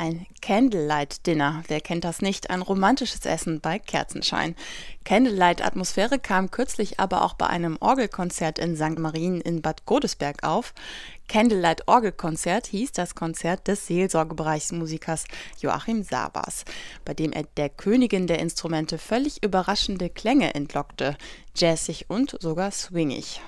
Ein 0.00 0.24
Candlelight 0.40 1.26
Dinner, 1.26 1.62
wer 1.68 1.82
kennt 1.82 2.04
das 2.04 2.22
nicht? 2.22 2.48
Ein 2.48 2.62
romantisches 2.62 3.26
Essen 3.26 3.60
bei 3.60 3.78
Kerzenschein. 3.78 4.56
Candlelight-Atmosphäre 5.04 6.18
kam 6.18 6.50
kürzlich 6.50 6.98
aber 6.98 7.22
auch 7.22 7.34
bei 7.34 7.48
einem 7.48 7.76
Orgelkonzert 7.80 8.58
in 8.58 8.76
St. 8.76 8.98
Marien 8.98 9.42
in 9.42 9.60
Bad 9.60 9.84
Godesberg 9.84 10.42
auf. 10.42 10.72
Candlelight 11.28 11.86
Orgelkonzert 11.86 12.68
hieß 12.68 12.92
das 12.92 13.14
Konzert 13.14 13.68
des 13.68 13.86
Seelsorgebereichsmusikers 13.88 15.26
Joachim 15.60 16.02
Sabas, 16.02 16.64
bei 17.04 17.12
dem 17.12 17.32
er 17.32 17.42
der 17.58 17.68
Königin 17.68 18.26
der 18.26 18.38
Instrumente 18.38 18.96
völlig 18.96 19.42
überraschende 19.44 20.08
Klänge 20.08 20.54
entlockte, 20.54 21.18
jazzig 21.54 22.06
und 22.08 22.38
sogar 22.40 22.70
swingig. 22.70 23.42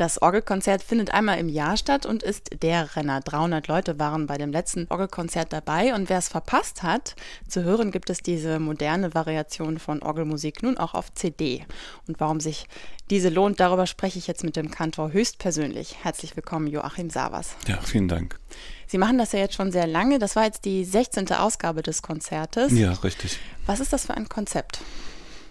Das 0.00 0.22
Orgelkonzert 0.22 0.82
findet 0.82 1.12
einmal 1.12 1.38
im 1.38 1.50
Jahr 1.50 1.76
statt 1.76 2.06
und 2.06 2.22
ist 2.22 2.62
der 2.62 2.96
Renner. 2.96 3.20
300 3.20 3.68
Leute 3.68 3.98
waren 3.98 4.26
bei 4.26 4.38
dem 4.38 4.50
letzten 4.50 4.86
Orgelkonzert 4.88 5.52
dabei 5.52 5.92
und 5.92 6.08
wer 6.08 6.16
es 6.16 6.28
verpasst 6.28 6.82
hat, 6.82 7.14
zu 7.46 7.64
hören 7.64 7.90
gibt 7.90 8.08
es 8.08 8.20
diese 8.20 8.60
moderne 8.60 9.12
Variation 9.12 9.78
von 9.78 10.02
Orgelmusik 10.02 10.62
nun 10.62 10.78
auch 10.78 10.94
auf 10.94 11.12
CD. 11.12 11.66
Und 12.08 12.18
warum 12.18 12.40
sich 12.40 12.66
diese 13.10 13.28
lohnt, 13.28 13.60
darüber 13.60 13.86
spreche 13.86 14.18
ich 14.18 14.26
jetzt 14.26 14.42
mit 14.42 14.56
dem 14.56 14.70
Kantor 14.70 15.12
höchstpersönlich. 15.12 16.02
Herzlich 16.02 16.34
willkommen, 16.34 16.66
Joachim 16.66 17.10
Savas. 17.10 17.50
Ja, 17.68 17.78
vielen 17.82 18.08
Dank. 18.08 18.40
Sie 18.86 18.96
machen 18.96 19.18
das 19.18 19.32
ja 19.32 19.40
jetzt 19.40 19.54
schon 19.54 19.70
sehr 19.70 19.86
lange. 19.86 20.18
Das 20.18 20.34
war 20.34 20.44
jetzt 20.44 20.64
die 20.64 20.82
16. 20.82 21.30
Ausgabe 21.34 21.82
des 21.82 22.00
Konzertes. 22.00 22.72
Ja, 22.72 22.92
richtig. 22.92 23.38
Was 23.66 23.80
ist 23.80 23.92
das 23.92 24.06
für 24.06 24.14
ein 24.14 24.30
Konzept? 24.30 24.80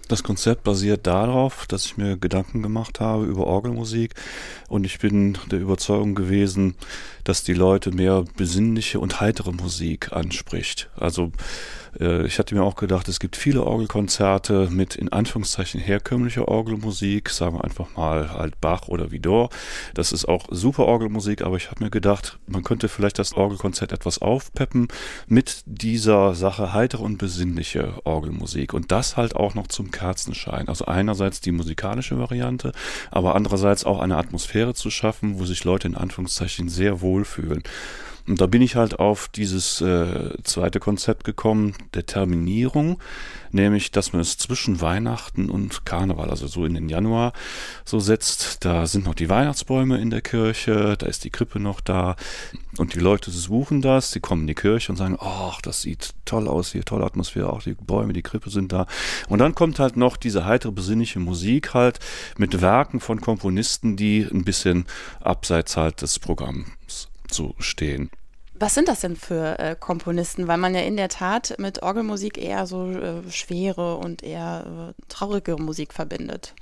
Das 0.09 0.23
Konzept 0.23 0.63
basiert 0.63 1.05
darauf, 1.05 1.68
dass 1.68 1.86
ich 1.86 1.95
mir 1.95 2.17
Gedanken 2.17 2.63
gemacht 2.63 3.00
habe 3.00 3.26
über 3.26 3.45
Orgelmusik 3.45 4.16
und 4.67 4.83
ich 4.83 4.97
bin 4.97 5.38
der 5.52 5.59
Überzeugung 5.59 6.16
gewesen, 6.16 6.73
dass 7.25 7.44
die 7.44 7.53
Leute 7.53 7.92
mehr 7.92 8.25
besinnliche 8.36 9.00
und 9.00 9.22
heitere 9.22 9.52
Musik 9.52 10.11
anspricht. 10.11 10.89
Also 10.95 11.31
äh, 12.00 12.25
ich 12.25 12.39
hatte 12.39 12.56
mir 12.56 12.64
auch 12.64 12.75
gedacht, 12.75 13.08
es 13.08 13.20
gibt 13.20 13.36
viele 13.36 13.64
Orgelkonzerte 13.64 14.70
mit 14.72 14.95
in 14.95 15.09
Anführungszeichen 15.09 15.80
herkömmlicher 15.80 16.48
Orgelmusik, 16.48 17.30
sagen 17.30 17.58
wir 17.58 17.64
einfach 17.64 17.95
mal 17.95 18.33
halt 18.33 18.59
Bach 18.61 18.88
oder 18.88 19.11
Vidor. 19.11 19.50
Das 19.94 20.11
ist 20.11 20.26
auch 20.26 20.48
super 20.50 20.86
Orgelmusik, 20.86 21.42
aber 21.42 21.58
ich 21.58 21.70
habe 21.70 21.83
mir 21.83 21.89
gedacht, 21.89 22.39
man 22.48 22.64
könnte 22.64 22.89
vielleicht 22.89 23.20
das 23.20 23.33
Orgelkonzert 23.33 23.92
etwas 23.92 24.20
aufpeppen 24.20 24.88
mit 25.28 25.64
dieser 25.66 26.36
Sache 26.36 26.73
heitere 26.73 27.03
und 27.03 27.17
besinnliche 27.17 27.94
Orgelmusik 28.05 28.73
und 28.73 28.92
das 28.92 29.17
halt 29.17 29.36
auch 29.36 29.55
noch 29.55 29.67
zum 29.67 29.92
Kerzenschein. 30.00 30.69
Also 30.69 30.86
einerseits 30.86 31.42
die 31.42 31.52
musikalische 31.52 32.17
Variante, 32.17 32.72
aber 33.11 33.36
andererseits 33.36 33.83
auch 33.83 34.00
eine 34.00 34.16
Atmosphäre 34.16 34.73
zu 34.73 34.89
schaffen, 34.89 35.39
wo 35.39 35.45
sich 35.45 35.66
Leute 35.66 35.88
in 35.88 35.95
Anführungszeichen 35.95 36.69
sehr 36.69 37.02
wohlfühlen. 37.02 37.64
Und 38.30 38.39
da 38.39 38.45
bin 38.45 38.61
ich 38.61 38.75
halt 38.75 38.99
auf 38.99 39.27
dieses 39.27 39.81
äh, 39.81 40.35
zweite 40.44 40.80
Konzept 40.80 41.23
gekommen, 41.23 41.73
der 41.95 42.05
Terminierung, 42.05 42.99
nämlich, 43.52 43.89
dass 43.89 44.13
man 44.13 44.21
es 44.21 44.38
zwischen 44.38 44.81
Weihnachten 44.81 45.49
und 45.49 45.83
Karneval, 45.83 46.30
also 46.30 46.45
so 46.45 46.63
in 46.63 46.75
den 46.75 46.89
Januar, 46.89 47.33
so 47.86 47.99
setzt. 47.99 48.63
Da 48.63 48.86
sind 48.86 49.05
noch 49.05 49.16
die 49.16 49.30
Weihnachtsbäume 49.30 49.97
in 49.97 50.11
der 50.11 50.21
Kirche, 50.21 50.95
da 50.95 51.08
ist 51.08 51.23
die 51.23 51.31
Krippe 51.31 51.59
noch 51.59 51.81
da 51.81 52.17
und 52.77 52.94
die 52.94 52.99
Leute 52.99 53.31
suchen 53.31 53.81
das, 53.81 54.11
sie 54.11 54.19
kommen 54.19 54.41
in 54.41 54.47
die 54.47 54.53
Kirche 54.53 54.91
und 54.91 54.97
sagen, 54.97 55.17
ach, 55.19 55.59
das 55.61 55.81
sieht 55.81 56.11
toll 56.25 56.47
aus 56.47 56.71
hier, 56.71 56.86
tolle 56.86 57.05
Atmosphäre, 57.05 57.52
auch 57.52 57.64
die 57.64 57.73
Bäume, 57.73 58.14
die 58.14 58.21
Krippe 58.21 58.52
sind 58.52 58.71
da. 58.71 58.86
Und 59.27 59.39
dann 59.39 59.55
kommt 59.55 59.80
halt 59.80 59.97
noch 59.97 60.17
diese 60.17 60.45
heitere, 60.45 60.71
besinnliche 60.71 61.19
Musik 61.19 61.73
halt 61.73 61.97
mit 62.38 62.61
Werken 62.61 62.99
von 62.99 63.21
Komponisten, 63.21 63.95
die 63.95 64.21
ein 64.21 64.43
bisschen 64.43 64.86
abseits 65.19 65.77
halt 65.77 66.03
des 66.03 66.19
Programms 66.19 67.08
so 67.31 67.55
stehen. 67.58 68.11
Was 68.59 68.73
sind 68.73 68.89
das 68.89 68.99
denn 68.99 69.15
für 69.15 69.58
äh, 69.58 69.75
Komponisten? 69.80 70.49
Weil 70.49 70.58
man 70.58 70.75
ja 70.75 70.81
in 70.81 70.97
der 70.97 71.08
Tat 71.08 71.55
mit 71.59 71.81
Orgelmusik 71.81 72.37
eher 72.37 72.65
so 72.65 72.92
äh, 72.92 73.31
schwere 73.31 73.95
und 73.95 74.21
eher 74.21 74.93
äh, 74.97 75.02
traurige 75.08 75.55
Musik 75.55 75.93
verbindet. 75.93 76.53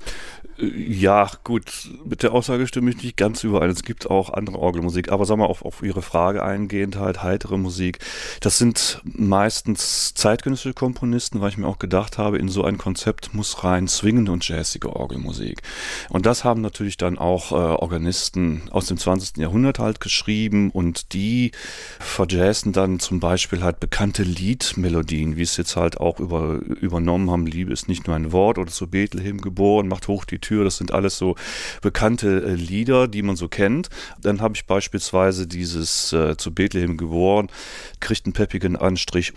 Äh, 0.59 0.65
ja, 0.65 1.27
gut, 1.43 1.89
mit 2.05 2.21
der 2.21 2.33
Aussage 2.33 2.67
stimme 2.67 2.91
ich 2.91 3.01
nicht 3.01 3.17
ganz 3.17 3.43
überein. 3.43 3.71
Es 3.71 3.83
gibt 3.83 4.11
auch 4.11 4.29
andere 4.31 4.59
Orgelmusik, 4.59 5.11
aber 5.11 5.25
sagen 5.25 5.41
wir 5.41 5.49
auf, 5.49 5.65
auf 5.65 5.81
Ihre 5.81 6.03
Frage 6.03 6.43
eingehend, 6.43 6.97
halt 6.97 7.23
heitere 7.23 7.57
Musik. 7.57 7.97
Das 8.41 8.59
sind 8.59 9.01
meistens 9.03 10.13
zeitgenössische 10.13 10.75
Komponisten, 10.75 11.41
weil 11.41 11.49
ich 11.49 11.57
mir 11.57 11.67
auch 11.67 11.79
gedacht 11.79 12.19
habe, 12.19 12.37
in 12.37 12.47
so 12.47 12.63
ein 12.63 12.77
Konzept 12.77 13.33
muss 13.33 13.63
rein 13.63 13.87
swingende 13.87 14.31
und 14.31 14.47
jazzige 14.47 14.95
Orgelmusik. 14.95 15.63
Und 16.09 16.27
das 16.27 16.43
haben 16.43 16.61
natürlich 16.61 16.97
dann 16.97 17.17
auch 17.17 17.51
äh, 17.51 17.55
Organisten 17.55 18.69
aus 18.69 18.85
dem 18.85 18.97
20. 18.99 19.37
Jahrhundert 19.37 19.79
halt 19.79 19.99
geschrieben 19.99 20.69
und 20.69 21.13
die 21.13 21.51
verjazzen 21.99 22.73
dann 22.73 22.99
zum 22.99 23.19
Beispiel 23.19 23.63
halt 23.63 23.79
bekannte 23.79 24.23
Liedmelodien, 24.23 25.37
wie 25.37 25.41
es 25.41 25.57
jetzt 25.57 25.75
halt 25.75 25.99
auch 25.99 26.19
über, 26.19 26.59
übernommen 26.81 27.29
haben. 27.29 27.45
Liebe 27.45 27.73
ist 27.73 27.87
nicht 27.87 28.07
nur 28.07 28.15
ein 28.15 28.31
Wort 28.31 28.57
oder 28.57 28.71
zu 28.71 28.87
Bethlehem 28.87 29.41
geboren, 29.41 29.87
macht 29.87 30.07
hoch 30.07 30.25
die 30.25 30.39
Tür. 30.39 30.63
Das 30.63 30.77
sind 30.77 30.91
alles 30.91 31.17
so 31.17 31.35
bekannte 31.81 32.43
äh, 32.43 32.53
Lieder, 32.53 33.07
die 33.07 33.21
man 33.21 33.35
so 33.35 33.47
kennt. 33.47 33.89
Dann 34.21 34.41
habe 34.41 34.55
ich 34.55 34.65
beispielsweise 34.65 35.47
dieses 35.47 36.13
äh, 36.13 36.37
zu 36.37 36.53
Bethlehem 36.53 36.97
geboren, 36.97 37.49
kriegt 37.99 38.25
einen 38.25 38.33
peppigen 38.33 38.75
Anstrich. 38.75 39.33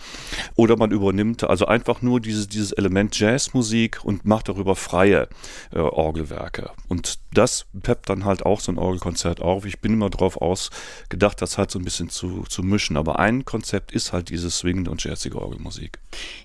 Oder 0.55 0.77
man 0.77 0.91
übernimmt 0.91 1.43
also 1.43 1.65
einfach 1.65 2.01
nur 2.01 2.19
dieses, 2.19 2.47
dieses 2.47 2.71
Element 2.71 3.17
Jazzmusik 3.17 4.03
und 4.03 4.25
macht 4.25 4.49
darüber 4.49 4.75
freie 4.75 5.27
äh, 5.73 5.79
Orgelwerke. 5.79 6.71
Und 6.87 7.19
das 7.33 7.65
peppt 7.81 8.09
dann 8.09 8.25
halt 8.25 8.45
auch 8.45 8.59
so 8.59 8.71
ein 8.71 8.77
Orgelkonzert 8.77 9.41
auf. 9.41 9.65
Ich 9.65 9.79
bin 9.79 9.93
immer 9.93 10.09
darauf 10.09 10.41
ausgedacht, 10.41 11.41
das 11.41 11.57
halt 11.57 11.71
so 11.71 11.79
ein 11.79 11.85
bisschen 11.85 12.09
zu 12.09 12.40
zu, 12.49 12.63
mischen. 12.63 12.97
Aber 12.97 13.19
ein 13.19 13.45
Konzept 13.45 13.91
ist 13.91 14.13
halt 14.13 14.29
diese 14.29 14.49
swingende 14.49 14.91
und 14.91 15.03
jazzige 15.03 15.41
Orgelmusik. 15.41 15.99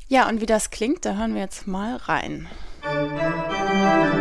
Ja, 0.09 0.29
und 0.29 0.41
wie 0.41 0.47
das 0.47 0.71
klingt, 0.71 1.05
da 1.05 1.17
hören 1.17 1.35
wir 1.35 1.43
jetzt 1.43 1.67
mal 1.67 1.97
rein. 1.97 2.49
Musik 2.85 4.17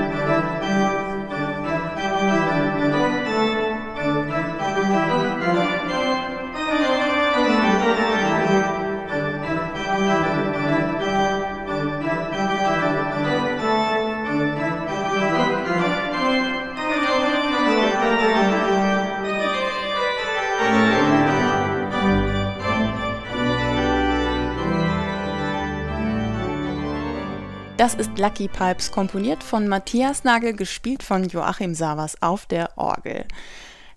Das 27.78 27.94
ist 27.94 28.18
Lucky 28.18 28.48
Pipes, 28.48 28.90
komponiert 28.90 29.44
von 29.44 29.68
Matthias 29.68 30.24
Nagel, 30.24 30.54
gespielt 30.54 31.04
von 31.04 31.26
Joachim 31.26 31.76
Savas 31.76 32.22
auf 32.22 32.46
der 32.46 32.70
Orgel. 32.78 33.26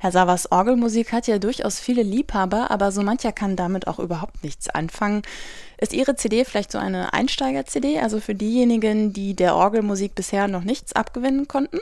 Herr 0.00 0.10
Savas 0.10 0.50
Orgelmusik 0.50 1.12
hat 1.12 1.28
ja 1.28 1.38
durchaus 1.38 1.78
viele 1.78 2.02
Liebhaber, 2.02 2.72
aber 2.72 2.90
so 2.90 3.02
mancher 3.02 3.30
kann 3.30 3.54
damit 3.54 3.86
auch 3.86 4.00
überhaupt 4.00 4.42
nichts 4.42 4.68
anfangen. 4.68 5.22
Ist 5.80 5.92
Ihre 5.92 6.16
CD 6.16 6.44
vielleicht 6.44 6.72
so 6.72 6.78
eine 6.78 7.12
Einsteiger-CD, 7.12 8.00
also 8.00 8.18
für 8.18 8.34
diejenigen, 8.34 9.12
die 9.12 9.34
der 9.34 9.54
Orgelmusik 9.54 10.16
bisher 10.16 10.48
noch 10.48 10.64
nichts 10.64 10.92
abgewinnen 10.94 11.46
konnten? 11.46 11.78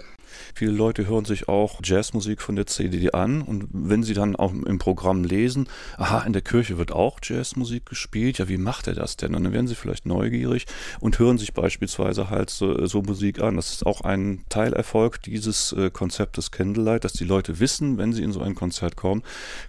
Viele 0.54 0.72
Leute 0.72 1.06
hören 1.06 1.24
sich 1.24 1.48
auch 1.48 1.80
Jazzmusik 1.82 2.40
von 2.42 2.56
der 2.56 2.66
CD 2.66 3.12
an 3.12 3.42
und 3.42 3.68
wenn 3.72 4.02
sie 4.02 4.14
dann 4.14 4.36
auch 4.36 4.52
im 4.52 4.78
Programm 4.78 5.24
lesen, 5.24 5.68
aha, 5.96 6.20
in 6.20 6.32
der 6.32 6.42
Kirche 6.42 6.78
wird 6.78 6.92
auch 6.92 7.18
Jazzmusik 7.22 7.86
gespielt, 7.86 8.38
ja, 8.38 8.48
wie 8.48 8.58
macht 8.58 8.86
er 8.86 8.94
das 8.94 9.16
denn? 9.16 9.34
Und 9.34 9.44
dann 9.44 9.52
werden 9.52 9.68
sie 9.68 9.74
vielleicht 9.74 10.06
neugierig 10.06 10.66
und 11.00 11.18
hören 11.18 11.38
sich 11.38 11.54
beispielsweise 11.54 12.30
halt 12.30 12.50
so, 12.50 12.86
so 12.86 13.02
Musik 13.02 13.40
an. 13.40 13.56
Das 13.56 13.70
ist 13.70 13.86
auch 13.86 14.00
ein 14.02 14.44
Teilerfolg 14.48 15.22
dieses 15.22 15.72
äh, 15.72 15.90
Konzeptes 15.90 16.50
Candlelight, 16.50 17.04
dass 17.04 17.12
die 17.12 17.24
Leute 17.24 17.60
wissen, 17.60 17.98
wenn 17.98 18.12
sie 18.12 18.22
in 18.22 18.32
so 18.32 18.40
ein 18.40 18.54
Konzert 18.54 18.96
kommen, 18.96 19.22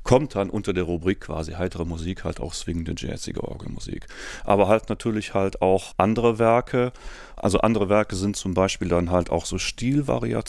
kommt 0.03 0.35
dann 0.35 0.49
unter 0.49 0.73
der 0.73 0.83
Rubrik 0.83 1.21
quasi 1.21 1.53
heitere 1.53 1.85
Musik 1.85 2.23
halt 2.23 2.39
auch 2.39 2.53
swingende 2.53 2.93
jazzige 2.97 3.43
Orgelmusik. 3.43 4.07
Aber 4.43 4.67
halt 4.67 4.89
natürlich 4.89 5.33
halt 5.33 5.61
auch 5.61 5.93
andere 5.97 6.39
Werke, 6.39 6.91
also 7.35 7.59
andere 7.59 7.87
Werke 7.87 8.15
sind 8.15 8.35
zum 8.35 8.55
Beispiel 8.55 8.87
dann 8.87 9.11
halt 9.11 9.29
auch 9.29 9.45
so 9.45 9.59
Stilvariationen 9.59 10.46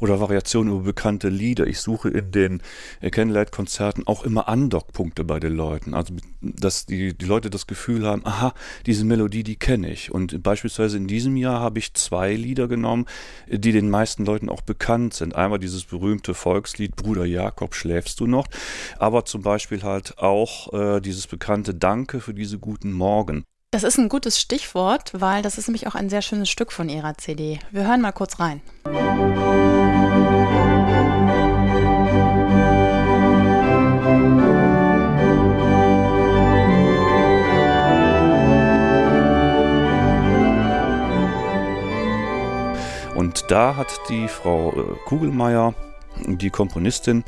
oder 0.00 0.20
Variationen 0.20 0.72
über 0.72 0.82
bekannte 0.82 1.28
Lieder. 1.28 1.66
Ich 1.66 1.80
suche 1.80 2.08
in 2.08 2.30
den 2.30 2.62
Candlelight-Konzerten 3.02 4.06
auch 4.06 4.24
immer 4.24 4.48
Andockpunkte 4.48 5.24
bei 5.24 5.40
den 5.40 5.54
Leuten. 5.54 5.94
Also 5.94 6.14
dass 6.40 6.86
die, 6.86 7.16
die 7.16 7.24
Leute 7.24 7.50
das 7.50 7.66
Gefühl 7.66 8.06
haben, 8.06 8.24
aha, 8.24 8.54
diese 8.86 9.04
Melodie, 9.04 9.42
die 9.42 9.56
kenne 9.56 9.90
ich. 9.90 10.12
Und 10.12 10.42
beispielsweise 10.42 10.96
in 10.96 11.06
diesem 11.06 11.36
Jahr 11.36 11.60
habe 11.60 11.78
ich 11.78 11.94
zwei 11.94 12.34
Lieder 12.34 12.68
genommen, 12.68 13.06
die 13.48 13.72
den 13.72 13.90
meisten 13.90 14.24
Leuten 14.24 14.48
auch 14.48 14.62
bekannt 14.62 15.14
sind. 15.14 15.34
Einmal 15.34 15.58
dieses 15.58 15.84
berühmte 15.84 16.34
Volkslied 16.34 16.96
Bruder 16.96 17.24
Jakob, 17.24 17.74
schläfst 17.74 18.20
du 18.20 18.26
noch? 18.26 18.46
Aber 18.98 19.24
zum 19.24 19.42
Beispiel 19.42 19.82
halt 19.82 20.18
auch 20.18 20.72
äh, 20.72 21.00
dieses 21.00 21.26
bekannte 21.26 21.74
Danke 21.74 22.20
für 22.20 22.34
diese 22.34 22.58
guten 22.58 22.92
Morgen. 22.92 23.44
Das 23.74 23.82
ist 23.82 23.98
ein 23.98 24.08
gutes 24.08 24.40
Stichwort, 24.40 25.10
weil 25.14 25.42
das 25.42 25.58
ist 25.58 25.66
nämlich 25.66 25.88
auch 25.88 25.96
ein 25.96 26.08
sehr 26.08 26.22
schönes 26.22 26.48
Stück 26.48 26.70
von 26.70 26.88
ihrer 26.88 27.18
CD. 27.18 27.58
Wir 27.72 27.88
hören 27.88 28.02
mal 28.02 28.12
kurz 28.12 28.38
rein. 28.38 28.62
Und 43.16 43.50
da 43.50 43.74
hat 43.74 43.88
die 44.08 44.28
Frau 44.28 44.70
äh, 44.70 45.08
Kugelmeier, 45.08 45.74
die 46.24 46.50
Komponistin, 46.50 47.24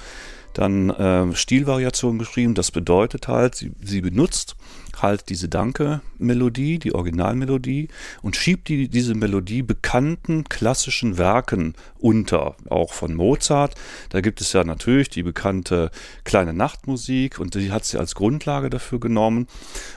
dann 0.58 0.90
äh, 0.90 1.34
Stilvariationen 1.34 2.18
geschrieben. 2.18 2.54
Das 2.54 2.70
bedeutet 2.70 3.28
halt, 3.28 3.54
sie, 3.54 3.72
sie 3.82 4.00
benutzt 4.00 4.56
halt 5.02 5.28
diese 5.28 5.48
Danke-Melodie, 5.48 6.78
die 6.78 6.94
Originalmelodie 6.94 7.88
und 8.22 8.36
schiebt 8.36 8.68
die, 8.68 8.88
diese 8.88 9.14
Melodie 9.14 9.62
bekannten 9.62 10.44
klassischen 10.44 11.18
Werken 11.18 11.74
unter, 11.98 12.56
auch 12.68 12.92
von 12.92 13.14
Mozart. 13.14 13.74
Da 14.08 14.20
gibt 14.20 14.40
es 14.40 14.52
ja 14.52 14.64
natürlich 14.64 15.10
die 15.10 15.22
bekannte 15.22 15.90
kleine 16.24 16.54
Nachtmusik 16.54 17.38
und 17.38 17.54
die 17.54 17.70
hat 17.70 17.84
sie 17.84 17.98
als 17.98 18.14
Grundlage 18.14 18.70
dafür 18.70 19.00
genommen, 19.00 19.48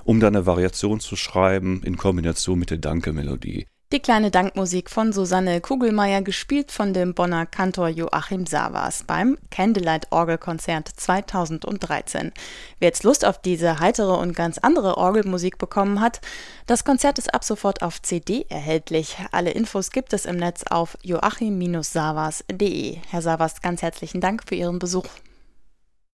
um 0.04 0.20
dann 0.20 0.36
eine 0.36 0.46
Variation 0.46 1.00
zu 1.00 1.16
schreiben 1.16 1.82
in 1.84 1.98
Kombination 1.98 2.60
mit 2.60 2.70
der 2.70 2.78
Danke-Melodie. 2.78 3.68
Die 3.92 4.00
kleine 4.00 4.30
Dankmusik 4.30 4.88
von 4.92 5.12
Susanne 5.14 5.62
Kugelmeier, 5.62 6.22
gespielt 6.22 6.72
von 6.72 6.94
dem 6.94 7.16
Bonner 7.16 7.48
Kantor 7.48 7.88
Joachim 7.88 8.46
Savas 8.46 9.04
beim 9.08 9.36
Candlelight 9.50 10.12
Orgelkonzert 10.12 10.88
2013. 10.88 12.32
Wer 12.78 12.88
jetzt 12.88 13.04
Lust 13.04 13.26
auf 13.26 13.42
diese 13.42 13.80
heitere 13.80 14.14
und 14.14 14.36
ganz 14.36 14.60
andere 14.60 15.00
Orgelmusik 15.00 15.58
bekommen 15.58 16.02
hat, 16.02 16.22
das 16.68 16.86
Konzert 16.86 17.18
ist 17.18 17.34
ab 17.34 17.44
sofort 17.44 17.82
auf 17.82 18.00
CD 18.00 18.46
erhältlich. 18.50 19.18
Alle 19.32 19.50
Infos 19.50 19.90
gibt 19.90 20.14
es 20.14 20.26
im 20.26 20.36
Netz 20.36 20.66
auf 20.70 20.96
joachim-savas.de. 21.02 22.98
Herr 23.10 23.22
Savas, 23.24 23.64
ganz 23.64 23.82
herzlichen 23.82 24.22
Dank 24.22 24.44
für 24.48 24.54
Ihren 24.54 24.78
Besuch. 24.78 25.08